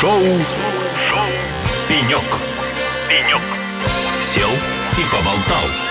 [0.00, 1.28] Шоу Шоу
[1.86, 2.24] Пенек.
[3.06, 3.42] Пенек.
[4.18, 5.90] Сел и поболтал.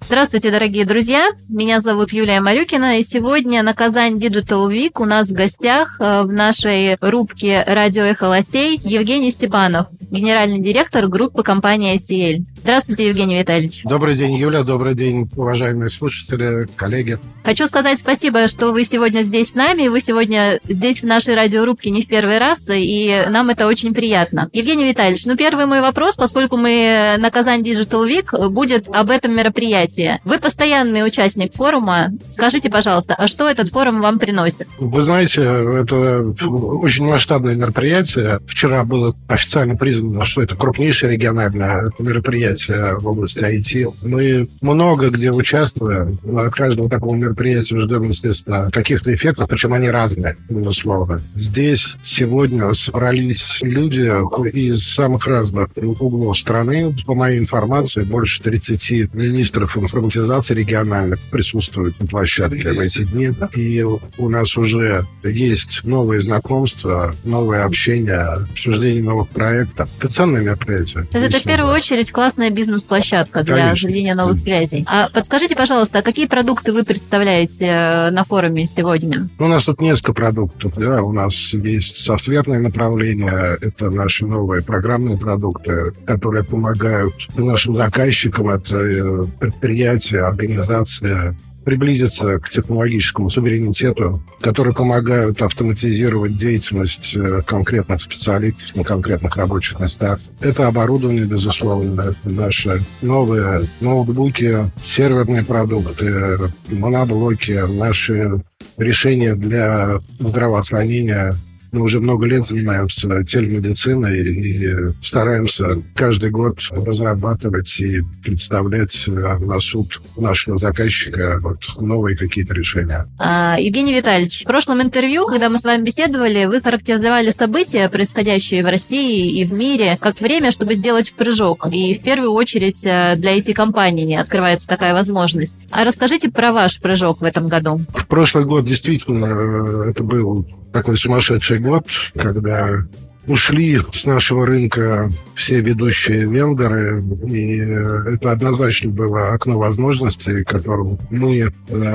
[0.00, 1.28] Здравствуйте, дорогие друзья!
[1.46, 6.22] Меня зовут Юлия Марюкина, и сегодня на Казань Digital Week у нас в гостях э,
[6.22, 12.44] в нашей рубке «Радио Эхо Лосей» Евгений Степанов, генеральный директор группы компании ICL.
[12.64, 13.82] Здравствуйте, Евгений Витальевич.
[13.84, 14.62] Добрый день, Юля.
[14.62, 17.18] Добрый день, уважаемые слушатели, коллеги.
[17.44, 19.88] Хочу сказать спасибо, что вы сегодня здесь с нами.
[19.88, 24.48] Вы сегодня здесь в нашей радиорубке не в первый раз, и нам это очень приятно.
[24.54, 29.36] Евгений Витальевич, ну первый мой вопрос, поскольку мы на Казань Digital Week, будет об этом
[29.36, 30.18] мероприятии.
[30.24, 32.12] Вы постоянный участник форума.
[32.26, 34.68] Скажите, пожалуйста, а что этот форум вам приносит?
[34.78, 38.40] Вы знаете, это очень масштабное мероприятие.
[38.46, 43.94] Вчера было официально признано, что это крупнейшее региональное мероприятие мероприятия в области IT.
[44.02, 46.18] Мы много где участвуем.
[46.36, 51.20] От каждого такого мероприятия ждем, естественно, каких-то эффектов, причем они разные, безусловно.
[51.34, 54.10] Здесь сегодня собрались люди
[54.50, 56.94] из самых разных углов страны.
[57.06, 63.32] По моей информации, больше 30 министров информатизации региональных присутствуют на площадке в эти дни.
[63.54, 68.20] И у нас уже есть новые знакомства, новое общение,
[68.52, 69.90] обсуждение новых проектов.
[69.98, 71.06] Это ценное мероприятие.
[71.12, 73.88] Это в первую очередь классное классная бизнес-площадка для Конечно.
[73.88, 74.84] заведения новых связей.
[74.86, 79.28] А подскажите, пожалуйста, а какие продукты вы представляете э, на форуме сегодня?
[79.38, 80.74] У нас тут несколько продуктов.
[80.76, 81.02] Да?
[81.02, 88.76] У нас есть софтверное направление, это наши новые программные продукты, которые помогают нашим заказчикам, это
[88.76, 98.84] э, предприятия, организации, приблизиться к технологическому суверенитету, которые помогают автоматизировать деятельность э, конкретных специалистов на
[98.84, 100.20] конкретных рабочих местах.
[100.40, 108.42] Это оборудование, безусловно, наши новые ноутбуки, серверные продукты, моноблоки, наши
[108.76, 111.34] решения для здравоохранения,
[111.74, 114.68] мы уже много лет занимаемся телемедициной и
[115.02, 123.06] стараемся каждый год разрабатывать и представлять на суд нашего заказчика вот новые какие-то решения.
[123.18, 128.62] А, Евгений Витальевич, в прошлом интервью, когда мы с вами беседовали, вы характеризовали события, происходящие
[128.62, 131.66] в России и в мире, как время, чтобы сделать прыжок.
[131.72, 135.66] И в первую очередь э, для IT-компаний открывается такая возможность.
[135.72, 137.80] А расскажите про ваш прыжок в этом году.
[137.88, 142.84] В прошлый год действительно э, это был такой сумасшедший год, когда
[143.26, 151.38] ушли с нашего рынка все ведущие вендоры, и это однозначно было окно возможностей, которым мы
[151.38, 151.50] э,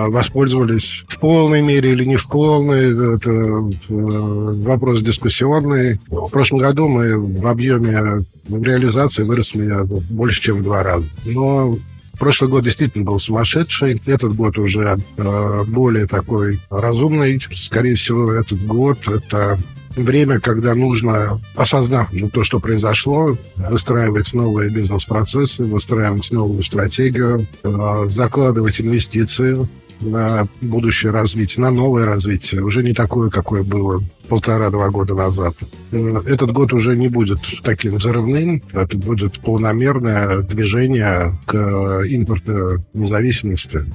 [0.07, 3.15] воспользовались в полной мере или не в полной.
[3.15, 5.99] Это э, вопрос дискуссионный.
[6.07, 11.07] В прошлом году мы в объеме реализации выросли больше, чем в два раза.
[11.25, 11.77] Но
[12.19, 14.01] Прошлый год действительно был сумасшедший.
[14.05, 17.41] Этот год уже э, более такой разумный.
[17.55, 19.57] Скорее всего, этот год— это
[19.95, 28.81] время, когда нужно, осознав то, что произошло, выстраивать новые бизнес-процессы, выстраивать новую стратегию, э, закладывать
[28.81, 29.67] инвестиции
[30.01, 35.55] на будущее развитие, на новое развитие, уже не такое, какое было полтора-два года назад.
[35.91, 43.85] Этот год уже не будет таким взрывным, это будет полномерное движение к импорту независимости.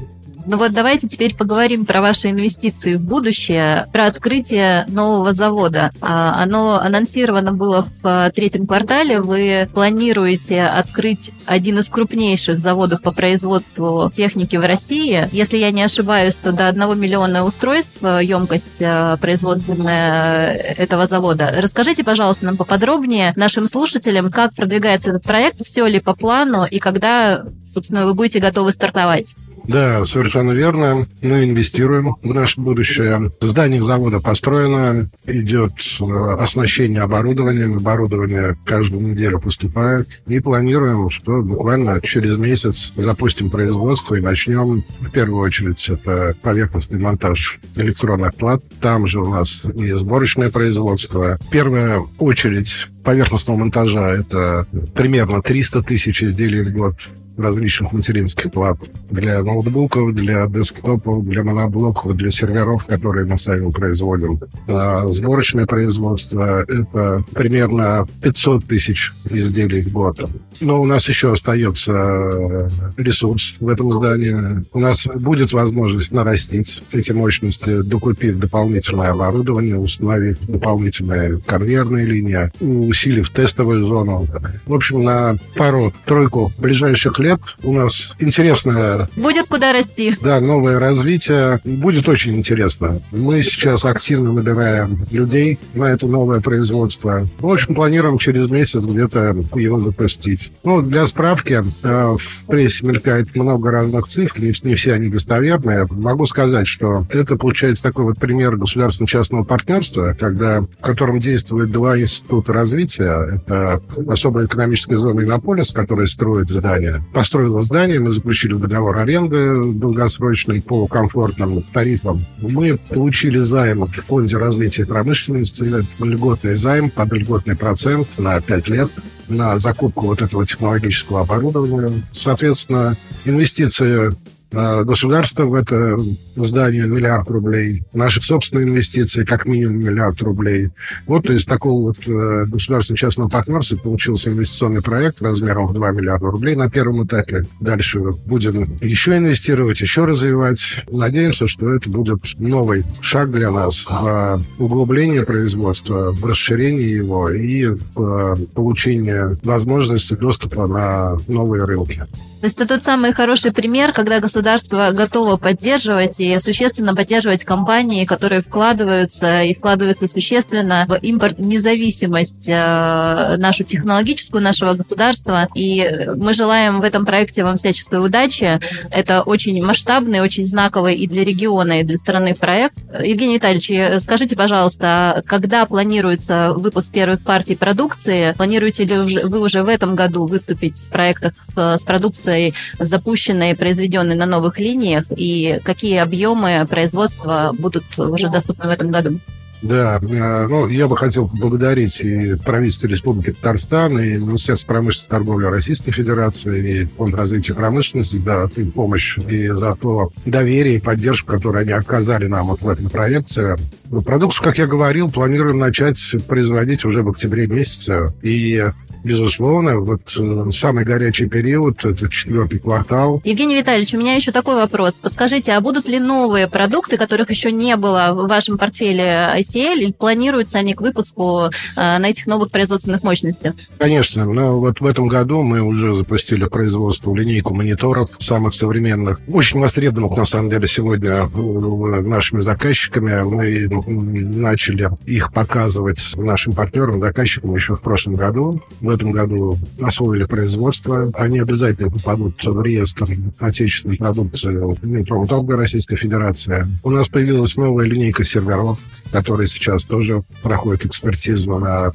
[0.47, 5.91] Ну вот давайте теперь поговорим про ваши инвестиции в будущее, про открытие нового завода.
[6.03, 9.21] А, оно анонсировано было в а, третьем квартале.
[9.21, 15.29] Вы планируете открыть один из крупнейших заводов по производству техники в России.
[15.33, 21.55] Если я не ошибаюсь, то до 1 миллиона устройств емкость а, производственная этого завода.
[21.57, 26.81] Расскажите, пожалуйста, нам поподробнее, нашим слушателям, как продвигается этот проект, все ли по плану и
[26.81, 29.35] когда, собственно, вы будете готовы стартовать.
[29.67, 31.07] Да, совершенно верно.
[31.23, 33.31] Мы инвестируем в наше будущее.
[33.41, 36.05] Здание завода построено, идет э,
[36.39, 37.79] оснащение оборудованием.
[37.79, 40.09] Оборудование каждую неделю поступает.
[40.27, 47.01] И планируем, что буквально через месяц запустим производство и начнем, в первую очередь, это поверхностный
[47.01, 48.63] монтаж электронных плат.
[48.81, 51.39] Там же у нас и сборочное производство.
[51.51, 56.97] Первая очередь поверхностного монтажа– это примерно 300 тысяч изделий в год
[57.37, 58.79] различных материнских плат
[59.11, 64.41] для ноутбуков, для десктопов, для моноблоков, для серверов, которые мы сами производим.
[64.69, 70.29] А сборочное производство— это примерно 500 тысяч изделий в год.
[70.61, 74.65] Но у нас еще остается ресурс в этом здании.
[74.73, 83.29] У нас будет возможность нарастить эти мощности, докупив дополнительное оборудование, установив дополнительные конвейерные линии, усилив
[83.31, 84.29] тестовую зону.
[84.67, 87.41] В общем, на пару-тройку ближайших лет.
[87.63, 89.09] У нас интересное...
[89.17, 90.17] Будет куда расти.
[90.21, 91.61] Да, новое развитие.
[91.65, 93.01] Будет очень интересно.
[93.11, 97.27] Мы сейчас активно набираем людей на это новое производство.
[97.39, 100.53] В общем, планируем через месяц где-то его запустить.
[100.63, 105.87] Ну, для справки, э, в прессе мелькает много разных цифр, не все они достоверные.
[105.91, 111.99] Могу сказать, что это получается такой вот пример государственно-частного партнерства, когда, в котором действуют два
[111.99, 113.37] института развития.
[113.37, 117.03] Это особая экономическая зона Иннополис, которая строит здание.
[117.15, 122.25] Построила здание, мы заключили договор аренды долгосрочный по комфортным тарифам.
[122.41, 125.63] Мы получили займ в Фонде развития промышленности,
[126.01, 128.91] льготный займ под льготный процент на 5 лет
[129.29, 132.03] на закупку вот этого технологического оборудования.
[132.13, 134.11] Соответственно, инвестиции
[134.53, 135.97] а, государства в это
[136.37, 140.71] здание миллиард рублей, наши собственные инвестиции как минимум миллиард рублей.
[141.07, 146.57] Вот из такого вот э, государственно-частного партнерства получился инвестиционный проект размером в 2 миллиарда рублей
[146.57, 147.45] на первом этапе.
[147.61, 150.61] Дальше будем еще инвестировать, еще развивать.
[150.91, 157.67] Надеемся, что это будет новый шаг для нас в углублении производства, в расширении его и
[157.67, 162.05] в э, получении возможности доступа на новые рынки.
[162.41, 168.05] То есть это тот самый хороший пример, когда государство готово поддерживать и существенно поддерживать компании,
[168.05, 175.49] которые вкладываются и вкладываются существенно в импорт независимость э, нашу технологическую нашего государства.
[175.55, 178.61] И мы желаем в этом проекте вам всяческой удачи.
[178.91, 182.77] Это очень масштабный, очень знаковый и для региона, и для страны проект.
[183.03, 188.33] Евгений Витальевич, скажите, пожалуйста, когда планируется выпуск первых партий продукции?
[188.37, 194.15] Планируете ли вы уже в этом году выступить в проектах э, с продукцией запущенной произведенной
[194.15, 199.21] на новых линиях, и какие объемы производства будут уже доступны в этом году?
[199.65, 205.11] Да, э, ну, я бы хотел поблагодарить и правительство Республики Татарстан, и Министерство промышленности и
[205.11, 211.33] торговли Российской Федерации, и Фонд развития промышленности за помощь и за то доверие и поддержку,
[211.33, 213.57] которую они оказали нам вот в этом проекте.
[214.05, 215.99] Продукцию, как я говорил, планируем начать
[216.29, 218.13] производить уже в октябре месяце.
[218.23, 218.67] И
[219.05, 223.21] безусловно, вот э, самый горячий период, это четвертый квартал.
[223.25, 224.95] Евгений Витальевич, у меня еще такой вопрос.
[224.95, 229.93] Подскажите, а будут ли новые продукты, которых еще не было в вашем портфеле ICL, или
[229.93, 233.55] планируются они к выпуску э, на этих новых производственных мощностях?
[233.79, 239.61] Конечно, но вот в этом году мы уже запустили производство линейку мониторов самых современных, очень
[239.61, 243.23] востребованных, на самом деле, сегодня э, нашими заказчиками.
[243.23, 248.61] Мы начали их показывать нашим партнерам, заказчикам еще в прошлом году.
[248.81, 251.11] В этом году освоили производство.
[251.15, 253.09] Они обязательно попадут в реестр
[253.39, 256.67] отечественной продукции Минпромторга Российской Федерации.
[256.83, 258.81] У нас появилась новая линейка серверов,
[259.11, 261.93] которая сейчас тоже проходит экспертизу на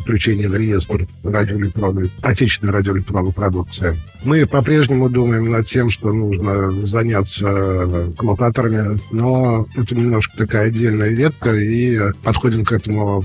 [0.00, 3.96] включение в реестр радиоэлектронной, отечественной радиоэлектронной продукции.
[4.24, 11.54] Мы по-прежнему думаем над тем, что нужно заняться коммутаторами, но это немножко такая отдельная ветка,
[11.54, 13.24] и подходим к этому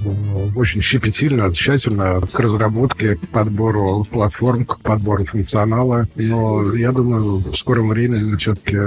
[0.55, 6.07] очень щепетильно, тщательно к разработке разработке, к подбору платформ, к подбору функционала.
[6.15, 8.77] Но я думаю, в скором времени все-таки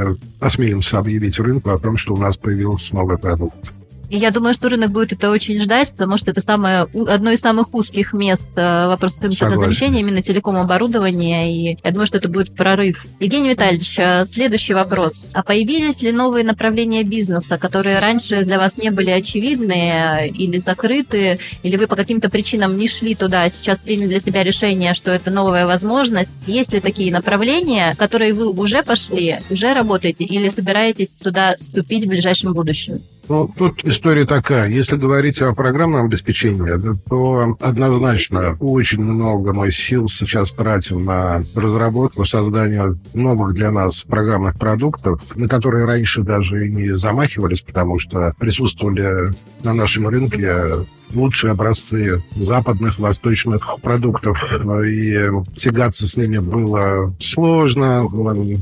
[0.41, 3.73] осмелимся объявить рынку о том, что у нас появился новый продукт.
[4.11, 7.41] И я думаю, что рынок будет это очень ждать, потому что это самое, одно из
[7.41, 13.05] самых узких мест э, вопросов импортозамещения, именно телеком-оборудования, и я думаю, что это будет прорыв.
[13.21, 15.31] Евгений Витальевич, э, следующий вопрос.
[15.35, 21.39] А появились ли новые направления бизнеса, которые раньше для вас не были очевидны или закрыты,
[21.62, 25.12] или вы по каким-то причинам не шли туда, а сейчас приняли для себя решение, что
[25.12, 26.49] это новая возможность?
[26.49, 32.09] Есть ли такие направления, которые вы уже пошли, уже работаете, или собираетесь туда вступить в
[32.09, 32.99] ближайшем будущем?
[33.31, 34.69] Ну, тут история такая.
[34.69, 36.75] Если говорить о программном обеспечении,
[37.09, 44.59] то однозначно очень много мы сил сейчас тратим на разработку, создание новых для нас программных
[44.59, 49.33] продуктов, на которые раньше даже и не замахивались, потому что присутствовали
[49.63, 54.43] на нашем рынке лучшие образцы западных, восточных продуктов.
[54.85, 58.07] И тягаться с ними было сложно,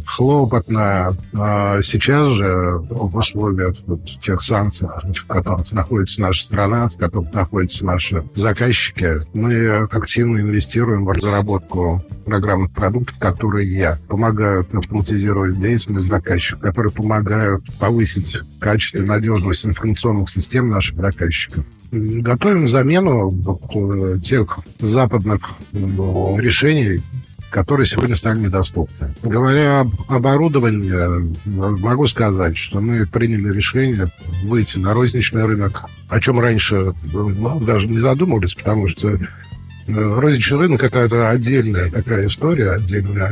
[0.07, 1.17] хлопотно.
[1.35, 7.33] А сейчас же в условиях вот тех санкций, в которых находится наша страна, в которых
[7.33, 16.61] находятся наши заказчики, мы активно инвестируем в разработку программных продуктов, которые помогают автоматизировать деятельность заказчиков,
[16.61, 23.33] которые помогают повысить качество и надежность информационных систем наших заказчиков готовим замену
[24.25, 27.03] тех западных ну, решений,
[27.51, 29.15] которые сегодня стали недоступны.
[29.23, 34.09] Говоря об оборудовании, могу сказать, что мы приняли решение
[34.45, 39.19] выйти на розничный рынок, о чем раньше ну, даже не задумывались, потому что
[39.89, 43.29] розничный рынок это, это отдельная такая история, отдельная,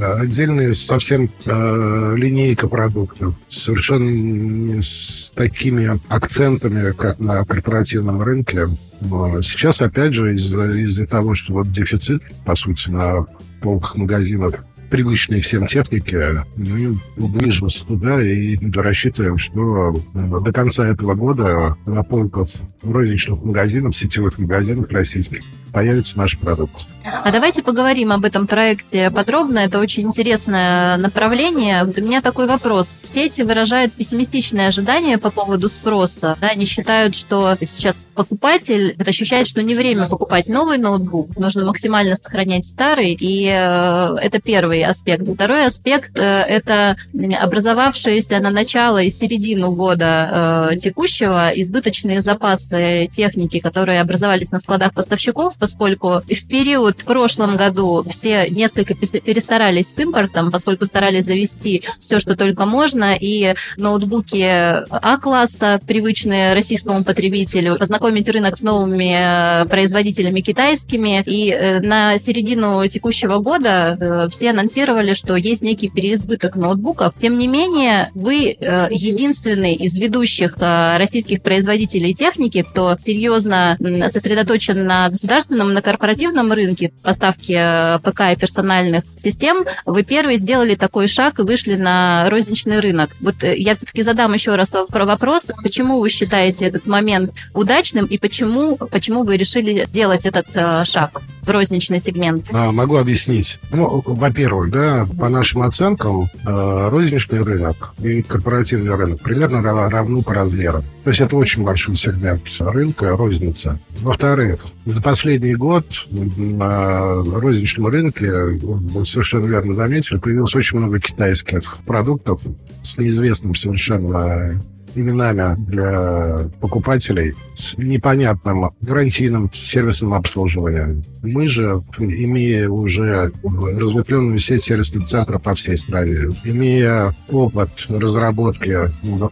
[0.00, 8.66] а, отдельная совсем э, линейка продуктов, совершенно с такими акцентами, как на корпоративном рынке.
[9.02, 13.26] Но сейчас, опять же, из-за из того, что вот дефицит, по сути, на
[13.60, 14.54] полках магазинов
[14.90, 22.02] привычной всем технике, мы движемся туда и рассчитываем, что э, до конца этого года на
[22.02, 22.48] полках
[22.82, 25.42] розничных магазинов, сетевых магазинов российских
[25.76, 26.86] появится наш продукт.
[27.04, 29.58] А давайте поговорим об этом проекте подробно.
[29.58, 31.84] Это очень интересное направление.
[31.84, 32.98] У меня такой вопрос.
[33.02, 36.36] Сети выражают пессимистичные ожидания по поводу спроса.
[36.40, 41.36] Да, они считают, что сейчас покупатель ощущает, что не время покупать новый ноутбук.
[41.36, 43.12] Нужно максимально сохранять старый.
[43.12, 45.28] И э, это первый аспект.
[45.28, 53.60] Второй аспект э, это образовавшиеся на начало и середину года э, текущего избыточные запасы техники,
[53.60, 59.98] которые образовались на складах поставщиков, поскольку в период в прошлом году все несколько перестарались с
[59.98, 64.44] импортом, поскольку старались завести все, что только можно, и ноутбуки
[64.90, 71.24] А-класса, привычные российскому потребителю, познакомить рынок с новыми э, производителями китайскими.
[71.26, 77.14] И э, на середину текущего года э, все анонсировали, что есть некий переизбыток ноутбуков.
[77.16, 78.56] Тем не менее, вы
[78.90, 83.76] единственный из ведущих российских производителей техники, кто серьезно
[84.10, 90.38] сосредоточен на государственном государственном, на корпоративном рынке поставки э, ПК и персональных систем вы первые
[90.38, 93.10] сделали такой шаг и вышли на розничный рынок.
[93.20, 98.18] Вот э, я все-таки задам еще раз вопрос, почему вы считаете этот момент удачным и
[98.18, 101.22] почему, почему вы решили сделать этот э, шаг?
[101.46, 102.46] в розничный сегмент?
[102.52, 103.60] А, могу объяснить.
[103.70, 110.82] Ну, во-первых, да, по нашим оценкам, розничный рынок и корпоративный рынок примерно равны по размерам.
[111.06, 113.78] То есть это очень большой сегмент рынка, розница.
[114.00, 121.78] Во-вторых, за последний год на розничном рынке, вы совершенно верно заметили, появилось очень много китайских
[121.86, 122.40] продуктов
[122.82, 124.60] с неизвестным совершенно
[124.96, 131.02] именами для покупателей с непонятным гарантийным сервисным обслуживанием.
[131.22, 138.76] Мы же, имея уже разветвленную сеть сервисных центров по всей стране, имея опыт разработки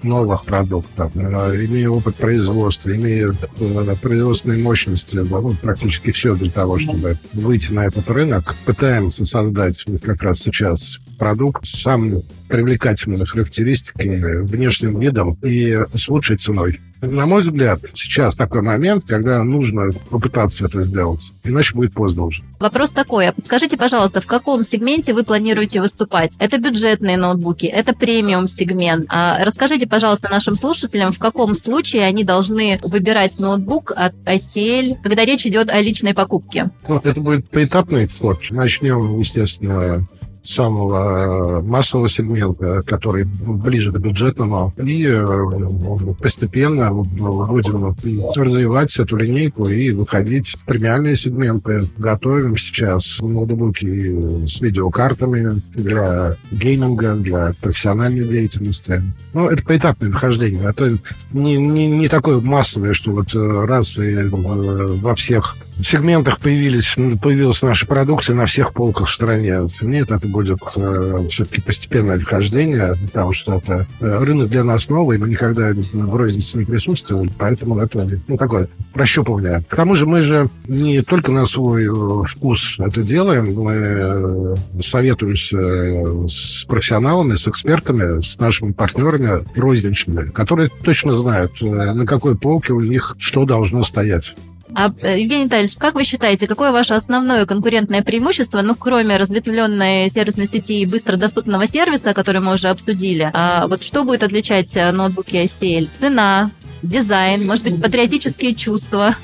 [0.05, 6.79] новых продуктов, э, имея опыт производства, имея э, производственные мощности, ну, практически все для того,
[6.79, 14.45] чтобы выйти на этот рынок, пытаемся создать как раз сейчас продукт с самыми привлекательными характеристиками,
[14.45, 16.81] внешним видом и с лучшей ценой.
[17.01, 22.43] На мой взгляд, сейчас такой момент, когда нужно попытаться это сделать, иначе будет поздно уже.
[22.61, 26.35] Вопрос такой, а подскажите, пожалуйста, в каком сегменте вы планируете выступать?
[26.39, 29.07] Это бюджетные ноутбуки, это премиум-сегмент.
[29.09, 35.27] А расскажите, пожалуйста, нашим слушателям, в каком случае они должны выбирать ноутбук от ICL, когда
[35.27, 36.71] речь идет о личной покупке?
[36.89, 38.41] Ну, это будет поэтапный вход.
[38.51, 40.07] Начнем, естественно,
[40.45, 44.73] самого э, массового сегмента, который ближе к бюджетному.
[44.77, 47.97] И э, постепенно будем
[48.37, 51.89] развивать эту линейку и выходить в премиальные сегменты.
[51.97, 59.03] Готовим сейчас ноутбуки с видеокартами для гейминга, для профессиональной деятельности.
[59.33, 60.69] Ну, это поэтапное вхождение.
[60.69, 60.99] Это
[61.33, 67.63] не, не, не такое массовое, что вот э, раз и во всех сегментах появились, появилась
[67.63, 69.61] наша продукция на всех полках в стране.
[69.83, 75.19] Нет, это будет э, все-таки постепенное вхождение, потому что это э, рынок для нас новый,
[75.19, 79.65] мы никогда в рознице не присутствовали, поэтому это ну, такое прощупывание.
[79.69, 84.57] К тому же мы же не только на свой э, вкус это делаем, мы э,
[84.83, 92.73] советуемся с профессионалами, с экспертами, с нашими партнерами розничными, которые точно знают, на какой полке
[92.73, 94.35] у них что должно стоять.
[94.75, 100.11] А, э, Евгений Витальевич, как вы считаете, какое ваше основное конкурентное преимущество, ну, кроме разветвленной
[100.11, 104.75] сервисной сети и быстро доступного сервиса, который мы уже обсудили, а вот что будет отличать
[104.75, 105.89] э, ноутбуки ICL?
[105.99, 106.51] Цена,
[106.83, 109.15] дизайн, может быть, патриотические чувства?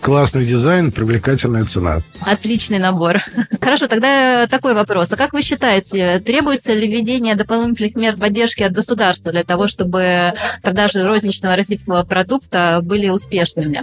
[0.00, 2.00] Классный дизайн, привлекательная цена.
[2.20, 3.20] Отличный набор.
[3.60, 5.12] Хорошо, тогда такой вопрос.
[5.12, 10.32] А как вы считаете, требуется ли введение дополнительных мер поддержки от государства для того, чтобы
[10.62, 13.82] продажи розничного российского продукта были успешными?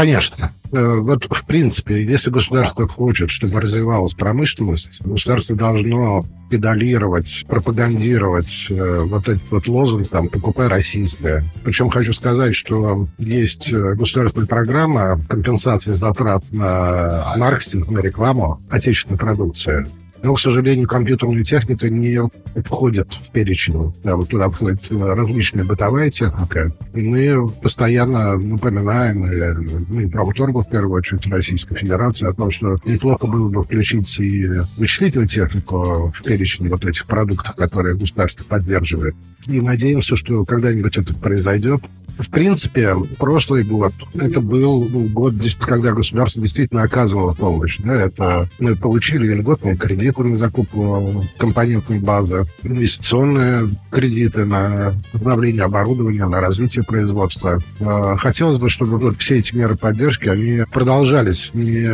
[0.00, 0.50] Конечно.
[0.72, 9.00] Э, вот, в принципе, если государство хочет, чтобы развивалась промышленность, государство должно педалировать, пропагандировать э,
[9.00, 11.44] вот этот вот лозунг, там, «покупай российское».
[11.64, 19.18] Причем хочу сказать, что есть э, государственная программа компенсации затрат на маркетинг, на рекламу отечественной
[19.18, 19.86] продукции.
[20.22, 22.20] Но, к сожалению, компьютерная техника не
[22.64, 23.92] входит в перечень.
[24.02, 26.72] Там туда входит различная бытовая техника.
[26.94, 32.78] И мы постоянно напоминаем, ну, и промторгу, в первую очередь, Российской Федерации, о том, что
[32.84, 34.46] неплохо было бы включить и
[34.76, 39.14] вычислительную технику в перечень вот этих продуктов, которые государство поддерживает.
[39.46, 41.82] И надеемся, что когда-нибудь это произойдет.
[42.20, 47.78] В принципе, прошлый год, это был год, когда государство действительно оказывало помощь.
[47.78, 56.26] Да, это мы получили льготные кредиты на закупку компонентной базы, инвестиционные кредиты на обновление оборудования,
[56.26, 57.58] на развитие производства.
[57.80, 61.88] А, хотелось бы, чтобы вот все эти меры поддержки, они продолжались, не,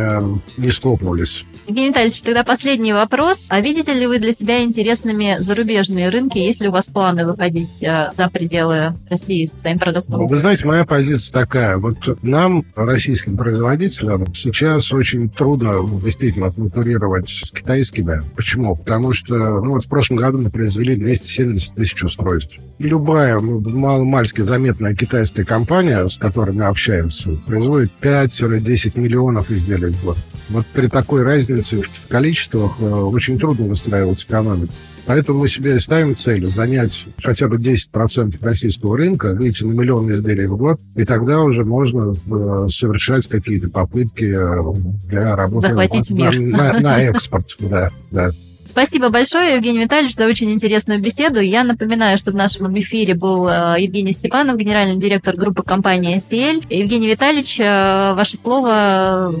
[0.57, 1.45] не схлопнулись.
[1.67, 3.47] Евгений Витальевич, тогда последний вопрос.
[3.49, 6.37] А видите ли вы для себя интересными зарубежные рынки?
[6.37, 10.27] Есть ли у вас планы выходить э, за пределы России со своим продуктом?
[10.27, 11.75] Вы знаете, моя позиция такая.
[11.77, 18.21] Вот нам, российским производителям, сейчас очень трудно действительно конкурировать с китайскими.
[18.37, 18.77] Почему?
[18.77, 22.59] Потому что ну, вот в прошлом году мы произвели 270 тысяч устройств.
[22.79, 30.05] Любая ну, мало-мальски заметная китайская компания, с которой мы общаемся, производит 5-10 миллионов изделий в
[30.05, 30.17] год.
[30.49, 34.73] Вот при такой разнице разницы в количествах э, очень трудно выстраивать экономику.
[35.05, 40.47] Поэтому мы себе ставим целью занять хотя бы 10% российского рынка, выйти на миллион изделий
[40.47, 46.15] в год, и тогда уже можно э, совершать какие-то попытки э, для работы Захватить на,
[46.15, 46.39] мир.
[46.39, 47.47] На, на экспорт.
[47.59, 48.31] Да, да.
[48.65, 51.39] Спасибо большое, Евгений Витальевич, за очень интересную беседу.
[51.39, 56.63] Я напоминаю, что в нашем эфире был Евгений Степанов, генеральный директор группы компании SEL.
[56.69, 59.33] Евгений Витальевич, ваше слово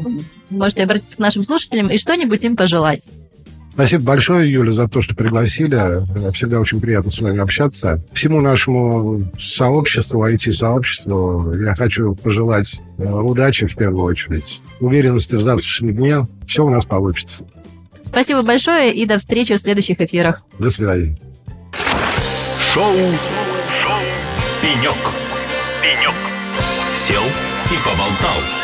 [0.49, 3.03] можете обратиться к нашим слушателям и что-нибудь им пожелать.
[3.77, 6.01] Спасибо большое, Юля, за то, что пригласили.
[6.31, 8.01] Всегда очень приятно с вами общаться.
[8.11, 15.93] Всему нашему сообществу, IT-сообществу я хочу пожелать э, удачи в первую очередь, уверенности в завтрашнем
[15.93, 16.27] дне.
[16.47, 17.45] Все у нас получится.
[18.03, 20.41] Спасибо большое и до встречи в следующих эфирах.
[20.57, 21.15] До свидания.
[22.73, 23.99] Шоу, Шоу.
[24.59, 24.97] «Пенек».
[25.83, 26.15] «Пенек».
[26.93, 28.56] Сел и поболтал.